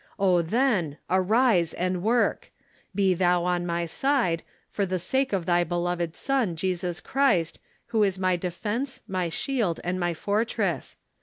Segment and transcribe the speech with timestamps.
[0.17, 2.51] O, then, arise and work!
[2.95, 8.01] Be thou on my side, for the sake of thy beloved Son, Jesus Christ, who
[8.01, 10.95] is ray de fence, my shield, and my fortress.